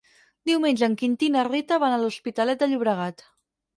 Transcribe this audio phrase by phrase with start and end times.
[0.49, 3.27] Diumenge en Quintí i na Rita van a l'Hospitalet de Llobregat.